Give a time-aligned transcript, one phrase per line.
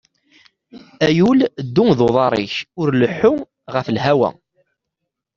[1.05, 3.33] A yul ddu d uḍaṛ-ik, ur leḥḥu
[3.73, 4.29] ɣef lhawa!